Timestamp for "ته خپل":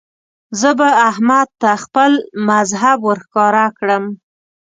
1.61-2.11